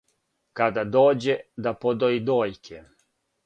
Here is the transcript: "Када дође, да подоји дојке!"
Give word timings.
"Када 0.59 0.83
дође, 0.95 1.37
да 1.67 1.77
подоји 1.85 2.19
дојке!" 2.33 2.85